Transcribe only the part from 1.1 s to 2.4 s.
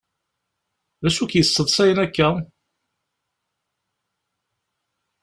i k-yesseḍsayen akka?